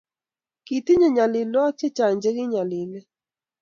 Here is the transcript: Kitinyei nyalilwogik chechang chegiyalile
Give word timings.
Kitinyei 0.65 1.13
nyalilwogik 1.15 1.77
chechang 1.79 2.17
chegiyalile 2.21 2.99